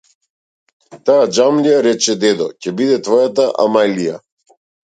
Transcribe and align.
Таа 1.09 1.25
џамлија, 1.37 1.83
рече 1.89 2.17
дедо, 2.25 2.49
ќе 2.61 2.75
биде 2.81 2.99
твоја 3.09 3.49
амајлија. 3.67 4.21